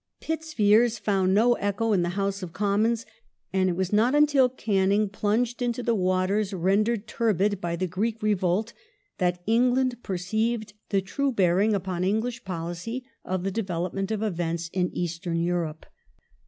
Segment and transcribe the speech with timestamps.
[0.19, 3.05] Pitt's fears found no echo in the House of Commons,
[3.53, 8.23] and it was not until Canning plunged into the waters rendered turbid by the Greek
[8.23, 8.73] revolt,
[9.19, 14.89] that England perceived the true bearing upon English policy of the development of events in
[14.91, 15.85] Eastern Europe.